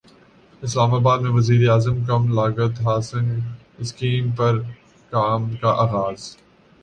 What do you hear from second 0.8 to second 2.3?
اباد میں وزیراعظم کم